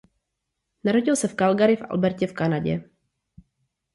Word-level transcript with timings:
Narodil 0.83 1.15
se 1.15 1.27
v 1.27 1.35
Calgary 1.35 1.75
v 1.75 1.81
Albertě 1.89 2.27
v 2.27 2.33
Kanadě. 2.33 2.89